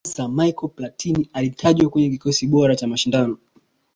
mfaransa 0.07 0.27
michael 0.27 0.69
platin 0.69 1.27
alitajwa 1.33 1.89
kwenye 1.89 2.09
kikosi 2.09 2.47
bora 2.47 2.75
cha 2.75 2.87
mashindano 2.87 3.37